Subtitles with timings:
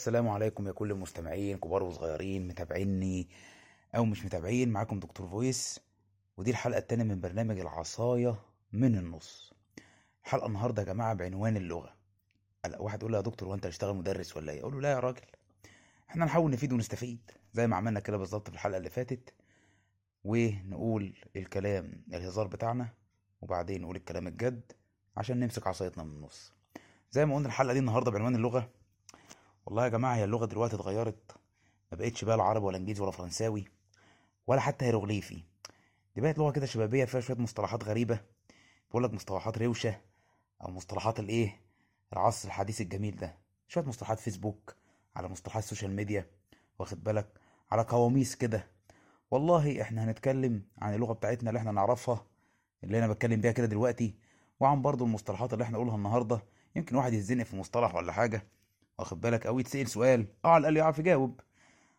[0.00, 3.28] السلام عليكم يا كل المستمعين كبار وصغيرين متابعيني
[3.96, 5.80] أو مش متابعين معاكم دكتور فويس
[6.36, 8.42] ودي الحلقة التانية من برنامج العصاية
[8.72, 9.52] من النص.
[10.24, 11.94] الحلقة النهاردة يا جماعة بعنوان اللغة.
[12.64, 15.00] هلا واحد يقول لي يا دكتور وانت هتشتغل مدرس ولا إيه؟ أقول له لا يا
[15.00, 15.26] راجل.
[16.10, 19.34] إحنا نحاول نفيد ونستفيد زي ما عملنا كده بالظبط في الحلقة اللي فاتت
[20.24, 22.88] ونقول الكلام الهزار بتاعنا
[23.40, 24.72] وبعدين نقول الكلام الجد
[25.16, 26.52] عشان نمسك عصايتنا من النص.
[27.10, 28.79] زي ما قلنا الحلقة دي النهاردة بعنوان اللغة.
[29.66, 31.36] والله يا جماعة هي اللغة دلوقتي اتغيرت.
[31.92, 33.64] ما بقتش بقى لا عربي ولا انجليزي ولا فرنساوي
[34.46, 35.42] ولا حتى هيروغليفي.
[36.14, 38.20] دي بقت لغة كده شبابية فيها شوية مصطلحات غريبة.
[38.90, 40.00] بقول لك مصطلحات روشة
[40.62, 41.60] أو مصطلحات الإيه؟
[42.12, 43.36] العصر الحديث الجميل ده.
[43.68, 44.76] شوية مصطلحات فيسبوك
[45.16, 46.26] على مصطلحات ال social media
[46.78, 47.28] واخد بالك؟
[47.70, 48.66] على قواميس كده.
[49.30, 52.26] والله إحنا هنتكلم عن اللغة بتاعتنا اللي إحنا نعرفها
[52.84, 54.14] اللي أنا بتكلم بيها كده دلوقتي
[54.60, 56.42] وعن برضو المصطلحات اللي إحنا نقولها النهاردة.
[56.76, 58.46] يمكن واحد يتزنق في مصطلح ولا حاجة.
[59.00, 60.26] واخد بالك؟ أو يتسأل سؤال.
[60.44, 61.40] أو على الاقل يعرف يجاوب.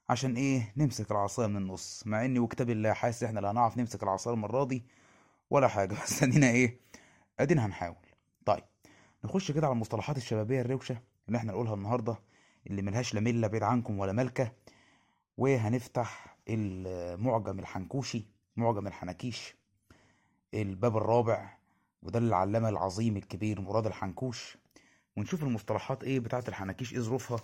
[0.09, 2.03] عشان إيه؟ نمسك العصاية من النص.
[2.05, 4.85] مع إني وكتاب الله حاسس إحنا لا هنعرف نمسك العصاية المرة دي
[5.49, 5.93] ولا حاجة.
[6.03, 6.79] بس ادينا إيه؟
[7.39, 7.95] أدينا هنحاول.
[8.45, 8.63] طيب
[9.23, 12.15] نخش كده على المصطلحات الشبابية الروشة اللي إحنا نقولها النهارده
[12.67, 14.51] اللي ملهاش لا ملة بعيد عنكم ولا ملكه
[15.37, 19.55] وهنفتح المعجم الحنكوشي معجم الحناكيش.
[20.53, 21.57] الباب الرابع
[22.03, 24.57] وده للعلامة العظيم الكبير مراد الحنكوش.
[25.17, 27.39] ونشوف المصطلحات إيه بتاعت الحناكيش إيه ظروفها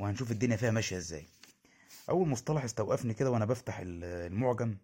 [0.00, 1.26] وهنشوف الدنيا فيها ماشية إزاي.
[2.10, 4.76] أول مصطلح استوقفني كده وأنا بفتح ال- المعجم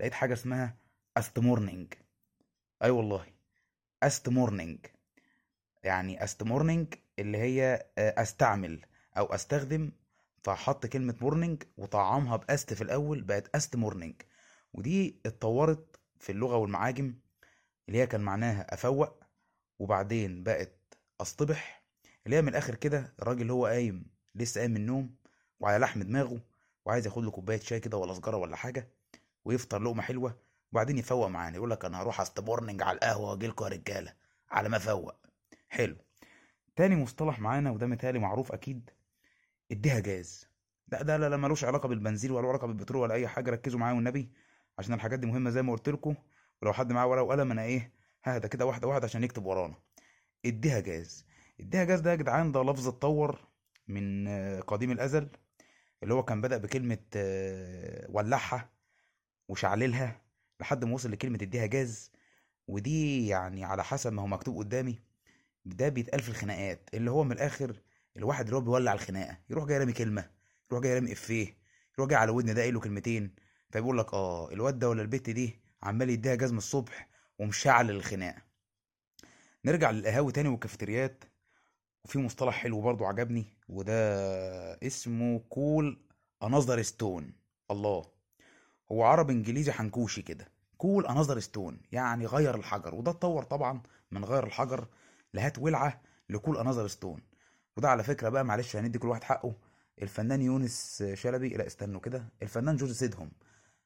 [0.00, 0.76] لقيت حاجة اسمها
[1.16, 1.94] أست morning.
[2.82, 3.26] أي والله
[4.02, 4.86] أست morning.
[5.84, 8.84] يعني أست morning اللي هي آه، أستعمل
[9.18, 9.92] أو أستخدم
[10.44, 14.14] فحط كلمة morning وطعمها بأست في الأول بقت أست morning.
[14.72, 17.14] ودي اتطورت في اللغة والمعاجم
[17.88, 19.24] اللي هي كان معناها أفوق
[19.78, 20.72] وبعدين بقت
[21.20, 21.82] أصطبح
[22.26, 25.14] اللي هي من الآخر كده الراجل هو قايم لسه قايم من النوم
[25.60, 26.40] وعلى لحم دماغه
[26.84, 28.88] وعايز ياخد له كوباية شاي كده ولا سجاره ولا حاجة
[29.44, 30.38] ويفطر لقمة حلوة
[30.72, 34.14] وبعدين يفوق معانا يقول لك أنا هروح أست morning على القهوة وأجي لكم يا رجالة
[34.50, 35.14] على ما أفوق.
[35.68, 35.96] حلو.
[36.76, 38.90] تاني مصطلح معانا وده متهيألي معروف أكيد
[39.72, 40.48] إديها جاز.
[40.92, 43.94] لا ده لا لا ملوش علاقة بالبنزين ولا علاقة بالبترول ولا أي حاجة ركزوا معايا
[43.94, 44.32] والنبي
[44.78, 46.14] عشان الحاجات دي مهمة زي ما قلت لكم
[46.62, 47.92] ولو حد معاه ورقة وقلم أنا إيه
[48.24, 49.74] ههدى كده واحدة واحدة عشان يكتب ورانا.
[50.46, 51.24] اديها جاز.
[51.60, 53.38] اديها جاز ده يا جدعان ده لفظ اتطور
[53.88, 55.28] من آه، قديم الأزل
[56.02, 58.70] اللي هو كان بدأ بكلمة آه، ولعها
[59.48, 60.20] وشعللها
[60.60, 62.12] لحد ما وصل لكلمة اديها جاز.
[62.68, 64.98] ودي يعني على حسب ما هو مكتوب قدامي
[65.64, 66.90] ده بيتقال في الخناقات.
[66.94, 67.76] اللي هو من الآخر
[68.16, 70.30] الواحد اللي هو بيولع الخناقة يروح جاي رامي كلمة
[70.70, 71.56] يروح جاي رامي إفيه
[71.98, 73.34] يروح جاي على ودن ده قايل له كلمتين.
[73.70, 78.42] فيقول لك آه الواد ده ولا البت دي عمال يديها جاز من الصبح ومشعل الخناقة.
[79.64, 81.24] نرجع للقهاوي تاني والكافيتريات
[82.04, 83.94] وفي مصطلح حلو برضو عجبني وده
[84.82, 86.00] اسمه call
[86.42, 87.32] another stone
[87.70, 88.04] الله.
[88.92, 90.48] هو عربي انجليزي حنكوشي كده.
[90.76, 92.94] call another stone يعني غير الحجر.
[92.94, 94.86] وده اتطور طبعا من غير الحجر
[95.34, 97.22] لهات ولعة ل call another stone
[97.76, 99.54] وده على فكرة بقى معلش هندي كل واحد حقه
[100.02, 103.30] الفنان يونس شلبي لا استنوا كده الفنان جورج سيدهم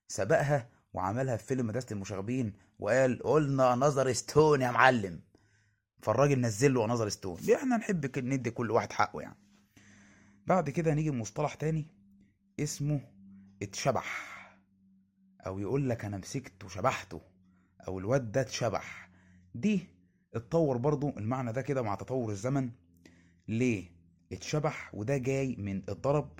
[0.08, 5.20] سبقها وعملها في فيلم مدرسة المشاغبين وقال قلنا another stone يا معلم.
[6.00, 9.38] فالراجل نزل له another stone إحنا نحب ندي كل واحد حقه يعني.
[10.46, 11.86] بعد كده نيجي لمصطلح تاني
[12.60, 13.00] اسمه
[13.62, 14.28] اتشبح.
[15.46, 17.20] أو يقول لك أنا مسكته وشبحته.
[17.88, 19.10] أو الواد ده اتشبح.
[19.54, 19.86] دي
[20.34, 22.70] اتطور برضو المعنى ده كده مع تطور الزمن.
[23.48, 23.90] ليه؟
[24.32, 26.38] اتشبح وده جاي من الضرب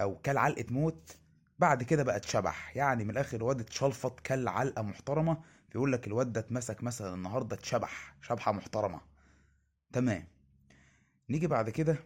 [0.00, 1.16] أو كل علقة موت.
[1.58, 2.76] بعد كده بقى اتشبح.
[2.76, 5.42] يعني من الآخر الواد اتشلفط كل علقة محترمة.
[5.72, 9.00] بيقول لك الواد ده اتمسك مثلا النهارده اتشبح شبحة محترمة.
[9.92, 10.26] تمام.
[11.30, 11.96] نيجي بعد كده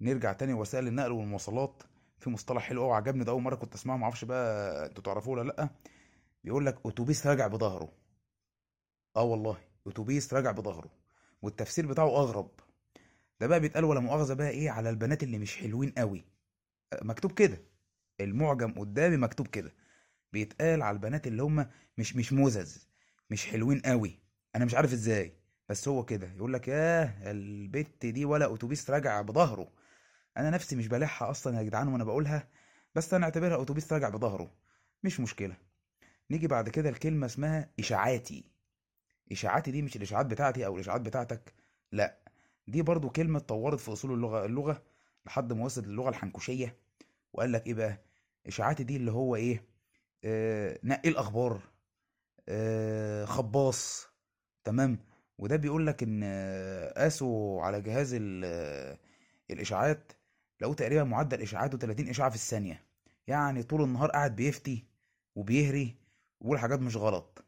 [0.00, 1.82] نرجع تاني لوسائل النقل والمواصلات.
[2.18, 5.48] في مصطلح حلو قوي عجبني ده أول مرة كنت أسمعه معرفش بقى أنتوا تعرفوه ولا
[5.48, 5.68] لأ.
[6.44, 7.92] بيقول لك أتوبيس راجع بظهره.
[9.16, 10.90] آه والله أتوبيس راجع بظهره.
[11.42, 12.50] والتفسير بتاعه أغرب.
[13.40, 16.24] ده بقى بيتقال ولا مؤاخذة بقى إيه على البنات اللي مش حلوين قوي
[16.92, 17.58] أه، مكتوب كده.
[18.20, 19.72] المعجم قدامي مكتوب كده.
[20.32, 21.66] بيتقال على البنات اللي هم
[21.98, 22.87] مش مش موزز
[23.30, 24.18] مش حلوين قوي.
[24.56, 25.32] أنا مش عارف إزاي.
[25.68, 26.32] بس هو كده.
[26.36, 29.72] يقول لك ياه البت دي ولا أتوبيس راجع بظهره.
[30.36, 32.48] أنا نفسي مش بلحها أصلا يا جدعان وأنا بقولها
[32.94, 34.50] بس أنا أعتبرها أتوبيس راجع بظهره.
[35.04, 35.56] مش مشكلة.
[36.30, 38.44] نيجي بعد كده الكلمة اسمها إشاعاتي.
[39.32, 41.54] إشاعاتي دي مش الإشاعات بتاعتي أو الإشاعات بتاعتك.
[41.92, 42.18] لا.
[42.68, 44.82] دي برضو كلمة اتطورت في أصول اللغة اللغة
[45.26, 46.76] لحد ما وصلت للغة الحنكوشية.
[47.32, 47.98] وقال لك إيه بقى؟
[48.46, 49.64] إشاعاتي دي اللي هو إيه؟
[50.24, 51.60] آه نقي الأخبار.
[53.26, 54.06] خباص.
[54.64, 54.98] تمام؟
[55.38, 58.98] وده بيقول لك إن آه، قاسوا على جهاز آه،
[59.50, 60.12] الإشاعات
[60.60, 62.84] لقوه تقريبا معدل اشاعاته 30 إشاعة في الثانية.
[63.26, 64.84] يعني طول النهار قاعد بيفتي
[65.34, 65.96] وبيهري
[66.40, 67.44] ويقول حاجات مش غلط.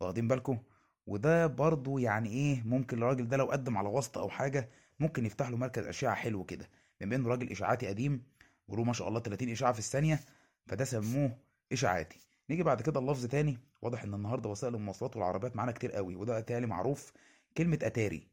[0.00, 0.58] واخدين بالكم؟
[1.06, 4.68] وده برضو يعني إيه ممكن الراجل ده لو قدم على واسطة أو حاجة
[5.00, 6.68] ممكن يفتح له مركز أشعة حلو كده.
[7.00, 8.22] بما انه راجل إشاعاتي قديم
[8.68, 10.20] وله ما شاء الله 30 إشاعة في الثانية
[10.66, 11.36] فده سموه
[11.72, 12.18] إشاعاتي.
[12.50, 13.58] نيجي بعد كده اللفظ تاني.
[13.82, 17.12] واضح إن النهارده وسائل المواصلات والعربيات معانا كتير قوي وده تالي معروف
[17.56, 18.28] كلمة أتاري.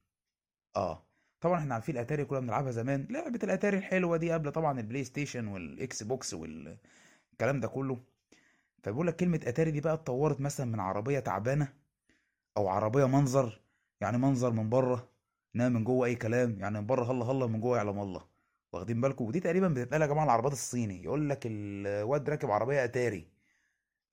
[0.76, 1.04] آه.
[1.42, 5.48] طبعا إحنا عارفين الأتاري كنا بنلعبها زمان لعبة الأتاري الحلوة دي قبل طبعا ال PlayStation
[5.48, 7.98] وال Xbox والكلام ده كله.
[8.84, 11.74] فبيقول لك كلمة أتاري دي بقى اتطورت مثلا من عربية تعبانة
[12.58, 13.62] أو عربية منظر
[14.02, 15.10] يعني منظر من بره
[15.56, 18.22] انما من جوه أي كلام يعني من بره هلا هلا من جوه يعلم الله.
[18.74, 21.04] واخدين بالكم؟ ودي تقريبا بتتقال يا جماعة العربيات الصيني.
[21.04, 23.37] يقول لك الواد راكب عربية أتاري.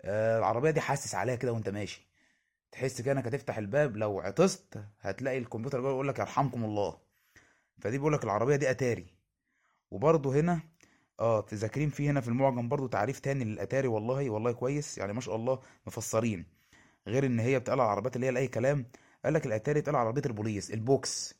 [0.04, 2.06] آه العربية دي حاسس عليها كده وانت ماشي.
[2.72, 6.98] تحس كده انك هتفتح الباب لو عطست هتلاقي الكمبيوتر جوه يقول لك يرحمكم الله.
[7.80, 9.06] فدي بيقول لك العربية دي أتاري.
[9.90, 10.60] وبرضه هنا
[11.20, 14.98] آه تذاكرين في هنا في المعجم برضه تعريف تاني للأتاري والله والله كويس.
[14.98, 16.46] يعني ما شاء الله مفسرين.
[17.08, 18.86] غير إن هي بتقال على العربيات اللي هي أي كلام.
[19.24, 21.34] قال لك الأتاري بتقال على عربية البوليس البوكس.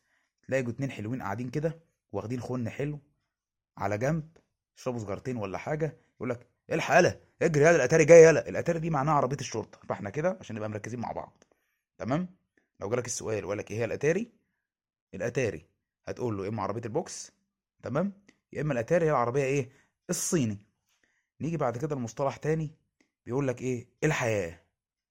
[0.47, 1.81] تلاقي اتنين حلوين قاعدين كده
[2.13, 2.99] واخدين خن حلو
[3.79, 4.37] على جنب
[4.79, 8.91] يشربوا سجارتين ولا حاجة يقول لك الحق يالا اجري يالا الأتاري جاي يالا الأتاري دي
[8.91, 9.79] معناها عربية الشرطة.
[9.89, 11.45] فاحنا كده عشان نبقى مركزين مع بعض.
[11.99, 12.29] تمام؟
[12.81, 14.33] لو جالك السؤال وقال لك إيه هي الأتاري؟
[15.15, 15.67] الأتاري
[16.09, 17.33] هتقول له إما عربية البوكس
[17.83, 18.13] تمام؟
[18.53, 19.71] يا إما الأتاري هي العربية إيه؟
[20.11, 20.59] الصيني.
[21.41, 22.71] نيجي بعد كده المصطلح تاني
[23.27, 24.61] بيقول لك إيه؟ الحياة.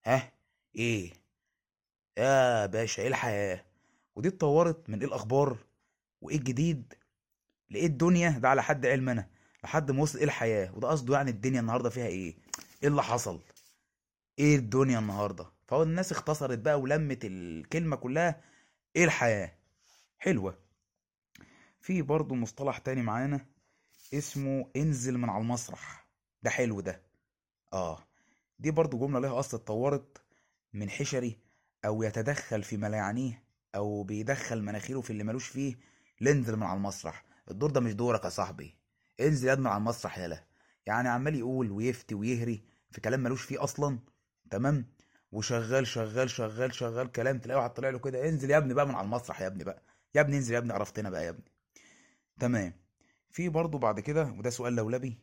[0.06, 0.32] ها؟
[0.76, 1.12] إيه؟
[2.18, 3.66] يا باشا إيه الحياة؟
[4.16, 5.58] ودي اتطورت من إيه الأخبار؟
[6.22, 6.94] وإيه الجديد؟
[7.70, 9.30] لايه الدنيا ده على حد علم أنا.
[9.64, 12.36] لحد ما وصل إيه الحياة؟ وده قصده يعني الدنيا النهارده فيها إيه؟
[12.84, 13.42] إيه اللي حصل؟
[14.40, 18.42] إيه الدنيا النهارده؟ فهو الناس اختصرت بقى ولمت الكلمة كلها
[18.96, 19.54] إيه الحياة؟
[20.20, 20.58] حلوة.
[21.82, 23.46] في برضه مصطلح تاني معانا
[24.14, 26.08] اسمه انزل من على المسرح.
[26.44, 27.02] ده حلو ده.
[27.74, 28.00] آه.
[28.60, 30.22] دي برضه جملة ليها أصل اتطورت
[30.74, 31.40] من حشري
[31.86, 33.44] أو يتدخل في ما لا يعنيه
[33.76, 35.76] أو بيدخل مناخيره في اللي ملوش فيه
[36.22, 37.24] لانزل من على المسرح.
[37.52, 38.76] الدور ده مش دورك يا صاحبي.
[39.20, 40.44] انزل يا ابني على المسرح يالا
[40.86, 44.00] يعني عمال يقول ويفتي ويهري في كلام ملوش فيه أصلا.
[44.50, 44.86] تمام؟
[45.32, 48.96] وشغال شغال شغال شغال كلام تلاقيه واحد طالع له كده انزل يا ابني بقى من
[48.96, 49.84] على المسرح يا ابني بقى.
[50.16, 51.52] يا ابني انزل يا ابني عرفتنا بقى يا ابني.
[52.40, 52.74] تمام.
[53.32, 55.20] في برضه بعد كده وده سؤال لولبي.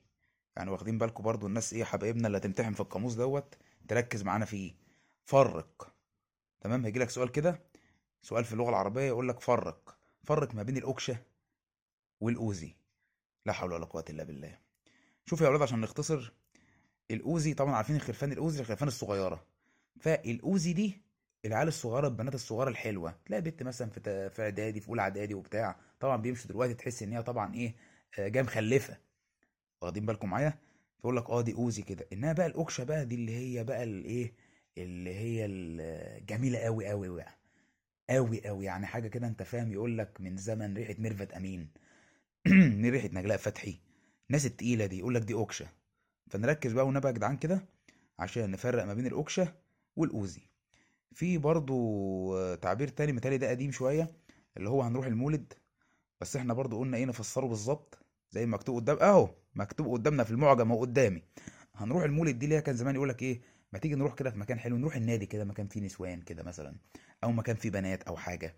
[0.56, 3.54] يعني واخدين بالكم برضه الناس إيه حبايبنا اللي هتمتحن في القاموس دوت
[3.88, 4.74] تركز معانا فيه
[5.24, 5.94] فرق.
[6.60, 7.62] تمام؟ هيجي لك سؤال كده
[8.22, 9.98] سؤال في اللغة العربية يقول لك فرق.
[10.24, 11.16] فرق ما بين الاوكشه
[12.20, 12.79] والأوزي.
[13.46, 14.58] لا حول ولا قوة إلا بالله.
[15.26, 16.32] شوف يا أولاد عشان نختصر
[17.10, 19.46] الأوزي طبعا عارفين الخرفان الأوزي الخرفان الصغيرة.
[20.00, 21.02] فالأوزي دي
[21.44, 23.14] العيال الصغيرة البنات الصغيرة الحلوة.
[23.26, 27.12] تلاقي بنت مثلا في في إعدادي في أولى إعدادي وبتاع طبعا بيمشوا دلوقتي تحس إن
[27.12, 27.74] هي طبعا إيه
[28.18, 28.96] آه، جاية مخلفة.
[29.82, 30.58] واخدين بالكم معايا؟
[31.00, 32.06] يقول لك آه دي أوزي كده.
[32.12, 34.32] إنها بقى الأوكشة بقى دي اللي هي بقى الإيه
[34.78, 37.38] اللي هي الجميله قوي قوي بقى
[38.10, 41.70] قوي قوي يعني حاجة كده أنت فاهم يقول لك من زمن ريحة ميرفت أمين.
[42.80, 43.80] من ريحة نجلاء فتحي.
[44.30, 45.66] الناس التقيلة دي يقول لك دي أوكشة.
[46.30, 47.64] فنركز بقى ونبقى جدعان كده
[48.18, 49.54] عشان نفرق ما بين الأوكشة
[49.96, 50.42] والأوزي.
[51.12, 54.10] في برضو تعبير تاني متهيألي ده قديم شوية
[54.56, 55.52] اللي هو هنروح المولد.
[56.20, 57.98] بس إحنا برضو قلنا إيه نفسره بالظبط.
[58.30, 61.22] زي ما مكتوب قدام أهو مكتوب قدامنا في المعجم أهو قدامي.
[61.74, 63.40] هنروح المولد دي اللي كان زمان يقول لك إيه
[63.72, 66.76] ما تيجي نروح كده في مكان حلو نروح النادي كده مكان فيه نسوان كده مثلا
[67.24, 68.56] أو مكان فيه بنات أو حاجة.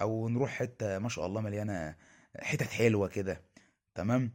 [0.00, 1.96] أو نروح حتة ما شاء الله مليانة
[2.42, 3.40] حتت حلوة كده
[3.94, 4.32] تمام؟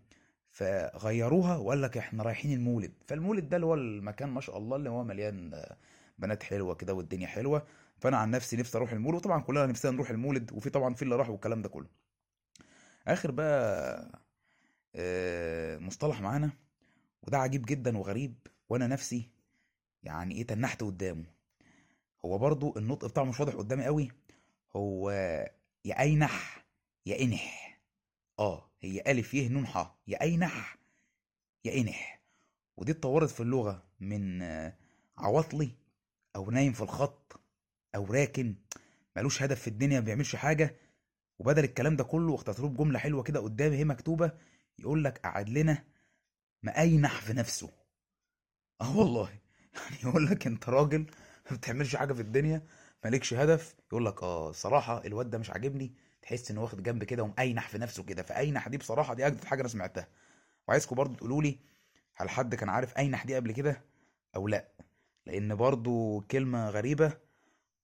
[0.49, 2.93] فغيروها وقال لك إحنا رايحين المولد.
[3.07, 5.77] فالمولد ده اللي هو المكان ما شاء الله اللي هو مليان آه،
[6.19, 7.65] بنات حلوة كده والدنيا حلوة.
[7.99, 11.15] فأنا عن نفسي نفسي أروح المولد وطبعا كلنا نفسنا نروح المولد وفي طبعا في اللي
[11.15, 11.87] راح والكلام ده كله.
[13.07, 14.09] آخر بقى
[14.95, 16.51] آه، مصطلح معانا
[17.23, 18.35] وده عجيب جدا وغريب
[18.69, 19.29] وأنا نفسي
[20.03, 21.25] يعني إيه تنحت قدامه.
[22.25, 24.11] هو برضو النطق بتاعه مش واضح قدامي قوي
[24.75, 25.11] هو
[25.85, 26.65] يا أينح
[27.05, 27.72] يا إنح.
[28.43, 30.77] آه هي ألف يه نون ح يا اينح
[31.65, 32.21] يا انح
[32.77, 34.77] ودي اتطورت في اللغة من آه،
[35.17, 35.71] عواطلي
[36.35, 37.41] أو نايم في الخط
[37.95, 38.55] أو راكن
[39.17, 40.75] ملوش هدف في الدنيا ما بيعملش حاجة.
[41.39, 44.31] وبدل الكلام ده كله اختصروه بجمله حلوة كده قدامي هي مكتوبة
[44.79, 45.83] يقول لك قعد لنا
[46.63, 47.71] مأينح في نفسه.
[48.81, 49.29] آه والله.
[49.75, 51.05] يعني يقول لك أنت راجل
[51.51, 52.61] ما بتعملش حاجة في الدنيا
[53.05, 53.75] مالكش هدف.
[53.87, 55.93] يقول لك آه صراحة الواد ده مش عاجبني.
[56.23, 59.61] تحس إنه واخد جنب كده ومأينح في نفسه كده فأينح دي بصراحة دي اجدد حاجة
[59.61, 60.07] أنا سمعتها.
[60.67, 61.59] وعايزكم برضو تقولوا لي
[62.15, 63.81] هل حد كان عارف أينح دي قبل كده
[64.35, 64.67] أو لأ؟
[65.25, 67.17] لأن برضو كلمة غريبة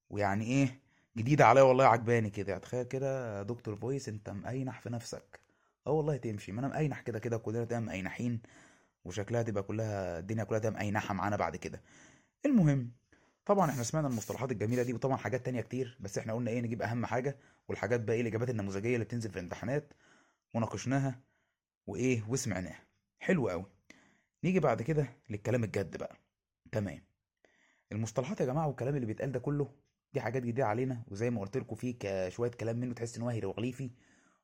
[0.09, 0.79] ويعني إيه
[1.17, 2.57] جديدة عليا والله عجباني كده.
[2.57, 5.39] تخيل كده دكتور فويس أنت مأينح في نفسك.
[5.87, 6.51] آه والله تمشي.
[6.51, 8.41] ما أنا مأينح كده كده كلنا تبقى مأينحين
[9.05, 11.81] وشكلها تبقى كلها الدنيا كلها تبقى مأينحة معانا بعد كده.
[12.45, 12.91] المهم
[13.45, 16.81] طبعا إحنا سمعنا المصطلحات الجميلة دي وطبعا حاجات تانية كتير بس إحنا قلنا إيه نجيب
[16.81, 19.93] أهم حاجة والحاجات بقى إيه الإجابات النموذجية اللي بتنزل في الامتحانات
[20.53, 21.19] وناقشناها
[21.87, 22.79] وإيه وسمعناها.
[23.19, 23.65] حلو قوي
[24.43, 26.15] نيجي بعد كده للكلام الجد بقى.
[26.71, 27.01] تمام.
[27.91, 29.71] المصطلحات يا جماعة والكلام اللي بيتقال ده كله
[30.13, 33.23] دي حاجات جديدة علينا وزي ما قلت لكم فيه ك- شوية كلام منه تحس إن
[33.23, 33.91] هو هيروغليفي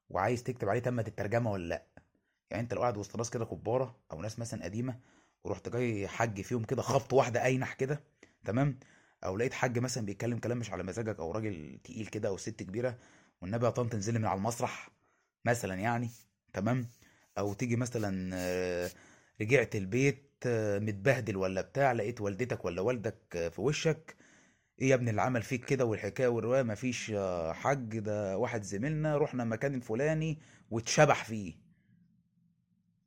[0.10, 1.86] وعايز تكتب عليه تمت الترجمة ولا لأ.
[2.52, 5.00] يعني أنت لو قاعد وسط ناس كده كبارة أو ناس مثلا قديمة
[5.44, 8.04] ورحت جاي حج فيهم كده خبط واحدة أينح كده
[8.46, 8.80] تمام؟
[9.24, 12.64] أو لقيت حاج مثلا بيتكلم كلام مش على مزاجك أو راجل تقيل كده أو ست
[12.64, 12.98] كبيرة
[13.42, 14.90] والنبي يا طنط انزلي من على المسرح
[15.46, 16.10] مثلا يعني
[16.54, 16.88] تمام؟
[17.38, 18.90] أو تيجي مثلا آه،
[19.42, 24.16] رجعت البيت آه، متبهدل ولا بتاع لقيت والدتك ولا والدك آه، في وشك.
[24.82, 27.14] إيه يا ابني اللي عمل فيك كده والحكاية والرواية؟ مفيش
[27.52, 30.40] حاج ده واحد زميلنا رحنا مكان الفلاني
[30.72, 31.54] واتشبح فيه.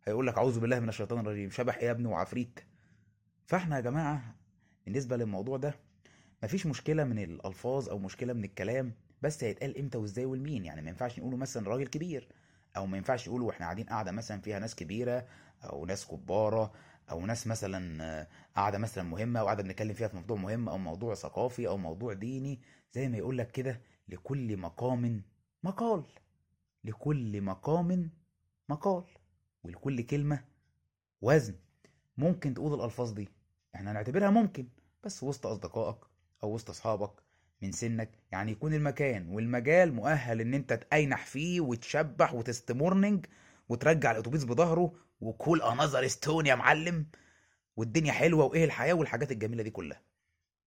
[0.05, 2.61] هيقول لك أعوذ بالله من الشيطان الرجيم شبح إيه يا ابني وعفريت.
[3.47, 4.38] فإحنا يا جماعة
[4.89, 5.75] بالنسبة للموضوع ده
[6.43, 8.93] مفيش مشكلة من الألفاظ أو مشكلة من الكلام
[9.23, 10.65] بس هيتقال إمتى وإزاي والمين.
[10.65, 12.29] يعني ما ينفعش نقوله مثلا راجل كبير
[12.77, 15.27] أو ما ينفعش نقوله وإحنا قاعدين قاعدة مثلا فيها ناس كبيرة
[15.65, 16.73] أو ناس كبارة
[17.11, 20.79] أو ناس مثلا آه، قاعدة مثلا مهمة أو قاعدة بنتكلم فيها في موضوع مهم أو
[20.79, 22.61] موضوع ثقافي أو موضوع ديني.
[22.93, 25.23] زي ما يقول لك كده لكل مقام
[25.63, 26.05] مقال.
[26.85, 28.11] لكل مقام
[28.69, 29.05] مقال.
[29.65, 30.45] ولكل كلمة
[31.23, 31.55] وزن.
[32.19, 33.29] ممكن تقول الألفاظ دي.
[33.75, 34.69] إحنا هنعتبرها ممكن.
[35.05, 35.97] بس وسط أصدقائك
[36.43, 37.13] أو وسط أصحابك
[37.63, 38.11] من سنك.
[38.33, 43.27] يعني يكون المكان والمجال مؤهل إن أنت تأينح فيه وتشبح وتست morning
[43.69, 47.07] وترجع الأتوبيس بظهره و cool in the stone يا معلم
[47.77, 50.03] والدنيا حلوة وإيه الحياة والحاجات الجميلة دي كلها.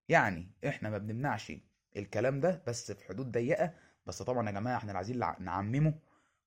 [0.09, 1.51] يعني إحنا ما بنمنعش
[1.97, 3.73] الكلام ده بس في حدود ضيقة.
[4.05, 5.93] بس طبعا يا جماعة إحنا لا عايزين نعممه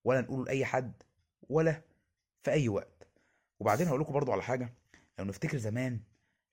[0.04, 1.02] ولا نقوله لأي حد
[1.48, 1.82] ولا
[2.42, 3.08] في أي وقت.
[3.60, 4.74] وبعدين هقول لكم برضو على حاجة.
[5.18, 6.00] لو نفتكر زمان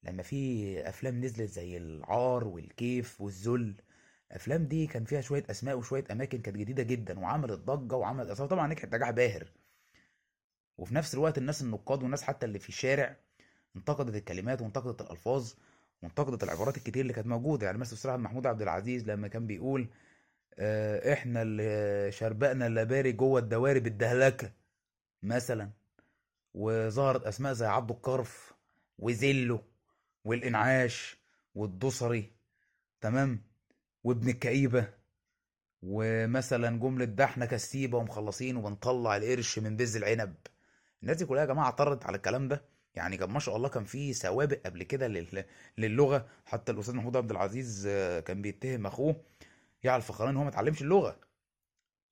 [0.03, 3.75] لما في أفلام نزلت زي العار والكيف والذل
[4.31, 8.48] الافلام دي كان فيها شوية أسماء وشوية أماكن كانت جديدة جدا وعملت ضجة وعملت اثار
[8.48, 9.48] طبعا نجحت نجاح باهر.
[10.77, 13.17] وفي نفس الوقت الناس النقاد والناس حتى اللي في الشارع
[13.75, 15.53] انتقدت الكلمات وانتقدت الألفاظ
[16.03, 17.65] وانتقدت العبارات الكتير اللي كانت موجودة.
[17.65, 19.88] يعني مثلا أستاذ محمود عبد العزيز لما كان بيقول
[20.60, 24.51] آه، إحنا اللي شربقنا اللباري جوه الدواري بالدهلكة
[25.24, 25.70] مثلا
[26.53, 28.53] وظهرت أسماء زي عبد القرف
[29.00, 29.62] وزيلو
[30.25, 31.18] والإنعاش
[31.56, 32.32] والدوسري
[33.01, 33.42] تمام؟
[34.04, 34.88] وابن الكئيبة
[35.82, 40.36] ومثلا جملة ده إحنا كسيبة ومخلصين وبنطلع القرش من بز العنب.
[41.04, 42.62] الناس دي كلها يا جماعة اعترضت على الكلام ده.
[42.96, 45.46] يعني كان ما شاء الله كان في سوابق قبل كده لل...
[45.78, 46.28] للغة.
[46.46, 49.22] حتى الأستاذ محمود عبد العزيز آه، كان بيتهم أخوه
[49.84, 51.20] يحيى الفخراني إن هو ما اتعلمش اللغة.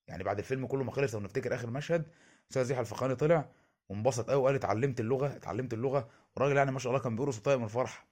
[0.08, 2.06] يعني بعد الفيلم كله ما خلص لو نفتكر آخر مشهد
[2.51, 3.50] أستاذ يحيى الفخراني طلع
[3.89, 7.58] وانبسط قوي وقال اتعلمت اللغة اتعلمت اللغة والراجل يعني ما شاء الله كان بيرقص وطايق
[7.58, 8.08] من الفرحة.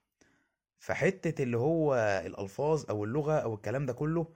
[0.78, 1.94] فحتة اللي هو
[2.26, 4.26] الألفاظ أو اللغة أو الكلام ده كله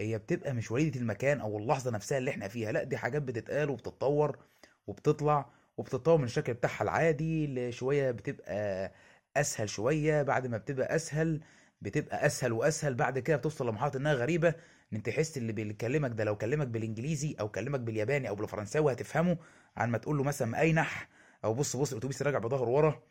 [0.00, 3.70] هي بتبقى مش وليدة المكان أو اللحظة نفسها اللي إحنا فيها لا دي حاجات بتتقال
[3.70, 4.38] وبتتطور
[4.86, 8.92] وبتطلع وبتتطور من الشكل بتاعها العادي لشوية بتبقى
[9.36, 11.40] أسهل شوية بعد ما بتبقى أسهل
[11.82, 14.54] بتبقى أسهل وأسهل بعد كده بتوصل لمرحلة إنها غريبة
[14.92, 19.36] إن تحس اللي بيكلمك ده لو كلمك بالإنجليزي أو كلمك بالياباني أو بالفرنساوي هتفهمه
[19.76, 21.08] عن ما تقول له مثلا مأينح
[21.44, 23.02] أو بص بص الاتوبيس راجع بظهره ورا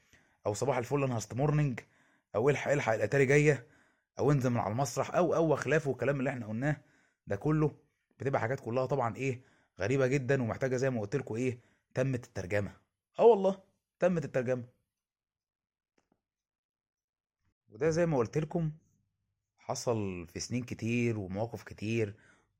[0.45, 1.79] أو صباح الفل أنا هست morning
[2.35, 3.67] أو إلحق إلحق الأتاري جاية
[4.19, 6.77] أو انزل من على المسرح أو أو خلافه والكلام اللي إحنا قلناه
[7.27, 7.75] ده كله
[8.19, 9.41] بتبقى حاجات كلها طبعا إيه
[9.79, 11.59] غريبة جدا ومحتاجة زي ما قلت لكم إيه
[11.93, 12.71] تمت الترجمة.
[13.19, 13.59] آه والله
[13.99, 14.63] تمت الترجمة.
[17.69, 18.71] وده زي ما قلت لكم
[19.65, 22.15] حصل في سنين كتير ومواقف كتير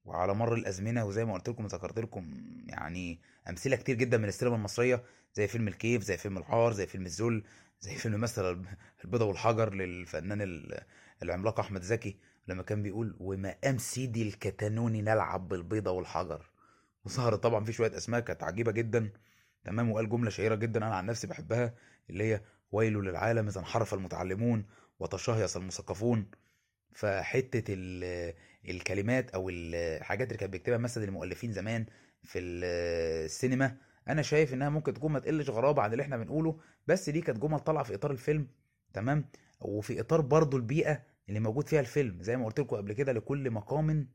[0.06, 2.34] وعلى مر الأزمنة وزي ما قلت لكم ذكرت لكم
[2.68, 3.20] يعني
[3.50, 7.44] أمثلة كتير جدا من السينما المصرية زي فيلم الكيف زي فيلم العار زي فيلم الذل
[7.82, 8.62] زي فيلم مثلا
[9.06, 10.84] البيضة والحجر للفنان ال-
[11.24, 12.18] العملاق أحمد زكي
[12.48, 16.46] لما كان بيقول ومقام سيدي الكتانوني نلعب بالبيضة والحجر
[17.06, 19.10] وظهر طبعا في شوية أسماء كانت عجيبة جدا
[19.64, 21.74] تمام وقال جملة شهيرة جدا أنا عن نفسي بحبها
[22.10, 22.42] اللي هي
[22.72, 24.66] ويل للعالم إذا انحرف المتعلمون
[25.00, 26.26] وتشهيص المثقفون
[26.94, 28.34] فحتة ال-
[28.70, 31.86] الكلمات أو الحاجات اللي كانت بيكتبها مثلا المؤلفين زمان
[32.24, 32.64] في ال-
[33.26, 37.22] السينما أنا شايف إنها ممكن تكون ما تقلش غرابة عن اللي إحنا بنقوله بس دي
[37.22, 38.48] كانت جمل طالعة في إطار الفيلم
[38.94, 39.26] تمام؟
[39.62, 43.52] وفي إطار برضو البيئة اللي موجود فيها الفيلم زي ما قلت لكم قبل كده لكل
[43.52, 44.08] مقام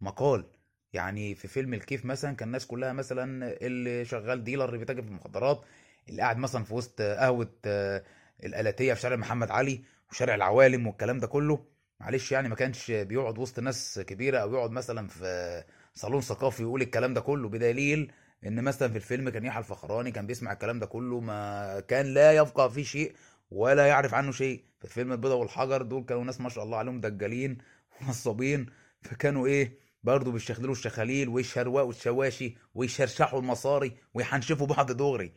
[0.00, 0.44] مقال.
[0.92, 5.08] يعني في فيلم الكيف مثلا كان الناس كلها مثلا اللي شغال ديلر اللي بيتاجر في
[5.08, 5.64] المخدرات
[6.08, 8.02] اللي قاعد مثلا في وسط قهوة آه،
[8.44, 11.64] الآلاتية في شارع محمد علي وشارع العوالم والكلام ده كله.
[12.00, 15.64] معلش يعني ما كانش بيقعد وسط ناس كبيرة أو يقعد مثلا في
[15.94, 18.12] صالون ثقافي ويقول الكلام ده كله بدليل
[18.46, 22.32] إن مثلا في الفيلم كان يحيى الفخراني كان بيسمع الكلام ده كله ما كان لا
[22.32, 23.14] يفقه فيه شيء
[23.50, 24.64] ولا يعرف عنه شيء.
[24.80, 27.58] في فيلم البيضة والحجر دول كانوا ناس ما شاء الله عليهم دجالين
[28.02, 28.66] ونصابين
[29.02, 35.32] فكانوا إيه برضه بيشخلوا الشخاليل ويشروقوا الشواشي ويشرشحوا المصاري ويحنشفوا بعض دغري.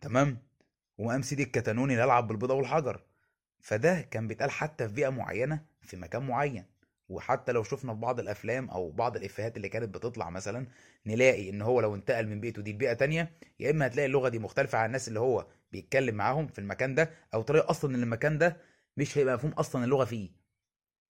[0.00, 0.38] تمام؟
[0.98, 3.00] وقام سيدي الكتانوني يلعب بالبيضة والحجر.
[3.62, 6.64] فده كان بيتقال حتى في بيئة معينة في مكان معين.
[7.08, 10.66] وحتى لو شفنا في بعض الأفلام أو بعض الإفيهات اللي كانت بتطلع مثلا
[11.06, 14.38] نلاقي إن هو لو انتقل من بيئته دي لبيئة تانية يا إما هتلاقي اللغة دي
[14.38, 18.38] مختلفة عن الناس اللي هو بيتكلم معاهم في المكان ده أو طريقة أصلا إن المكان
[18.38, 18.56] ده
[18.96, 20.30] مش هيبقى مفهوم أصلا اللغة فيه.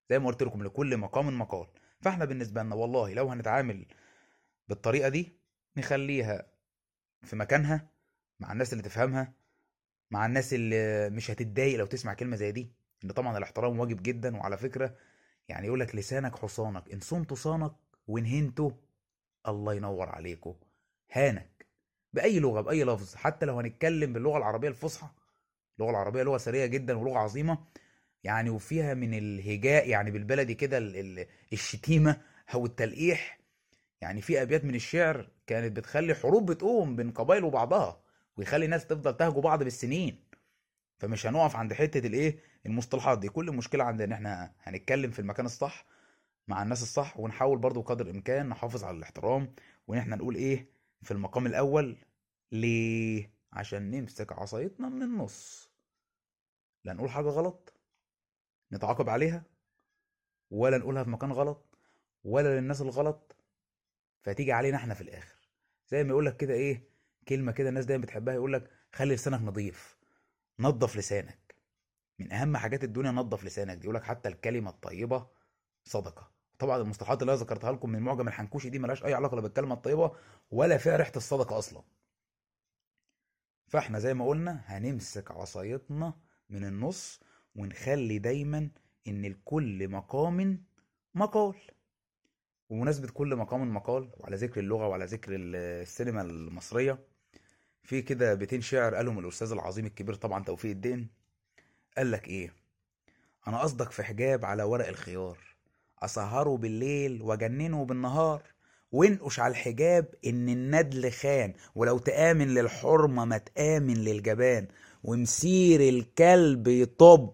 [0.10, 1.68] زي ما قلت لكم لكل مقام مقال.
[2.02, 3.86] فإحنا بالنسبة لنا والله لو هنتعامل
[4.68, 5.38] بالطريقة دي
[5.78, 6.46] نخليها
[7.24, 7.88] في مكانها
[8.40, 9.34] مع الناس اللي تفهمها
[10.12, 12.72] مع الناس اللي مش هتتضايق لو تسمع كلمة زي دي.
[13.04, 14.96] إن طبعا الاحترام واجب جدا وعلى فكرة
[15.50, 16.92] يعني يقول لك لسانك حصانك.
[16.94, 17.72] إن صنت صانك
[18.08, 18.72] وان هنته
[19.48, 20.56] الله ينور عليكم
[21.12, 21.66] هانك
[22.14, 23.16] بأي لغة بأي لفظ.
[23.16, 25.08] حتى لو هنتكلم باللغة العربية الفصحى
[25.80, 27.58] اللغة العربية لغة ثريه جدا ولغة عظيمة
[28.24, 32.22] يعني وفيها من الهجاء يعني بالبلدي كده ال- ال- الشتيمة
[32.54, 33.40] أو التلقيح.
[34.02, 38.01] يعني في أبيات من الشعر كانت بتخلي حروب بتقوم بين قبائل وبعضها.
[38.38, 40.24] ويخلي الناس تفضل تهجو بعض بالسنين.
[41.00, 43.30] فمش هنقف عند حتة الإيه؟ المصطلحات دي.
[43.30, 45.86] كل مشكلة عندنا إن إحنا هنتكلم في المكان الصح
[46.48, 49.54] مع الناس الصح ونحاول برضو قدر الإمكان نحافظ على الاحترام
[49.88, 50.70] وإن إحنا نقول إيه؟
[51.02, 51.98] في المقام الأول
[52.52, 55.72] ليه؟ عشان نمسك عصايتنا من النص.
[56.84, 57.74] لا نقول حاجة غلط
[58.74, 59.44] نتعاقب عليها
[60.50, 61.78] ولا نقولها في مكان غلط
[62.24, 63.36] ولا للناس الغلط
[64.22, 65.36] فتيجي علينا إحنا في الآخر.
[65.88, 66.91] زي ما يقول لك كده إيه؟
[67.28, 69.98] كلمة كده الناس دايما بتحبها يقول لك خلي لسانك نظيف
[70.60, 71.56] نظف لسانك.
[72.20, 75.28] من أهم حاجات الدنيا نظف لسانك دي يقول لك حتى الكلمة الطيبة
[75.86, 76.32] صدقة.
[76.60, 79.74] طبعا المصطلحات اللي أنا ذكرتها لكم من معجم الحنكوشي دي ملهاش أي علاقة لا بالكلمة
[79.76, 80.12] الطيبة
[80.52, 81.84] ولا فيها ريحة الصدقة أصلا.
[83.68, 86.14] فإحنا زي ما قلنا هنمسك عصايتنا
[86.50, 87.20] من النص
[87.56, 88.70] ونخلي دايما
[89.08, 90.64] إن لكل مقام
[91.16, 91.56] مقال.
[92.70, 97.00] وبمناسبة كل مقام مقال وعلى ذكر اللغة وعلى ذكر ال- السينما المصرية
[97.84, 101.10] في كده بيتين شعر قالهم الأستاذ العظيم الكبير طبعا توفيق الدين.
[101.98, 102.54] قال لك إيه؟
[103.48, 105.38] أنا قصدك في حجاب على ورق الخيار.
[106.00, 108.44] أسهره بالليل وأجننه بالنهار.
[108.92, 111.54] وانقش على الحجاب إن الندل خان.
[111.76, 114.68] ولو تآمن للحرمة ما تآمن للجبان.
[115.04, 117.34] ومسير الكلب يطب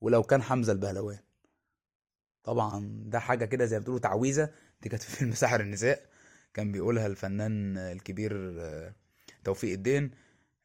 [0.00, 1.18] ولو كان حمزة البهلوان.
[2.44, 4.50] طبعا ده حاجة كده زي ما بتقولوا تعويذة.
[4.82, 6.06] دي كانت في فيلم سحر النساء.
[6.54, 8.94] كان بيقولها الفنان الكبير آه،
[9.46, 10.10] توفيق الدين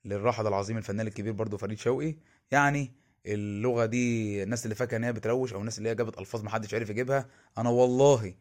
[0.05, 2.15] للراحل العظيم الفنان الكبير برضو فريد شوقي.
[2.51, 2.91] يعني
[3.25, 6.73] اللغة دي الناس اللي فاكرة إن هي بتروش أو الناس اللي هي جابت ألفاظ محدش
[6.73, 8.33] عارف يجيبها أنا والله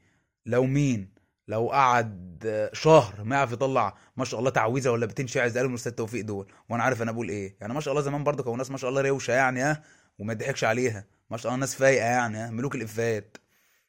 [0.47, 1.09] لو مين
[1.49, 5.71] لو قعد شهر ما يعرف يطلع ما شاء الله تعويذة ولا بيتين شعر زي قالوا
[5.71, 7.57] الأستاذ توفيق دول وأنا عارف أنا بقول إيه.
[7.61, 9.83] يعني ما شاء الله زمان برضو كانوا ناس ما شاء الله روشة يعني ها
[10.19, 11.07] وما يضحكش عليها.
[11.31, 13.37] ما شاء الله ناس فايقة يعني ها ملوك الافات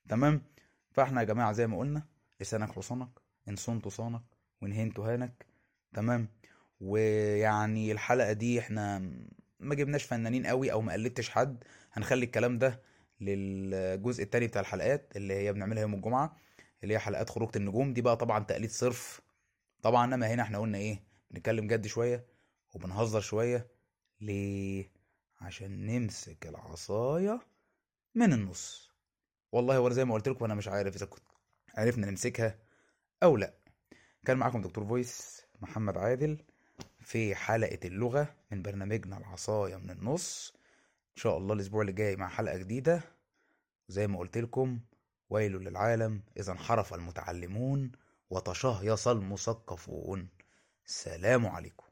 [0.09, 0.41] تمام؟
[0.91, 2.03] فإحنا يا جماعة زي ما قلنا
[2.41, 3.09] لسانك حصانك
[3.49, 4.21] إن صنت صانك
[4.61, 5.45] وإن هنت هانك.
[5.93, 6.27] تمام؟
[6.81, 8.99] ويعني الحلقة دي إحنا
[9.59, 12.81] ما جبناش فنانين قوي أو ما قلدتش حد هنخلي الكلام ده
[13.21, 16.37] للجزء التاني بتاع الحلقات اللي هي بنعملها يوم الجمعة
[16.83, 17.93] اللي هي حلقات خروجة النجوم.
[17.93, 19.21] دي بقى طبعا تقليد صرف.
[19.81, 22.25] طبعا إنما هنا إحنا قلنا إيه بنتكلم جد شوية
[22.73, 23.67] وبنهزر شوية.
[24.21, 24.91] ليه؟
[25.41, 27.41] عشان نمسك العصاية
[28.15, 28.91] من النص.
[29.51, 31.23] والله وأنا زي ما قلت لكم أنا مش عارف إذا كنت
[31.77, 32.59] عرفنا نمسكها
[33.23, 33.53] أو لأ.
[34.25, 36.37] كان معاكم دكتور فويس محمد عادل.
[37.11, 40.53] في حلقة اللغة من برنامجنا العصاية من النص.
[41.17, 43.01] إن شاء الله الأسبوع اللي جاي مع حلقة جديدة.
[43.87, 44.79] زي ما قلت لكم
[45.29, 47.91] ويل للعالم إذا انحرف المتعلمون
[48.29, 50.27] وتشهيص المثقفون.
[50.85, 51.90] سلام عليكم.